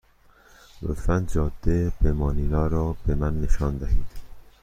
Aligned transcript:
لطفا 0.81 1.25
جاده 1.33 1.91
به 2.01 2.11
مانیلا 2.13 2.67
را 2.67 2.95
به 3.05 3.15
من 3.15 3.41
نشان 3.41 3.77
دهید. 3.77 4.05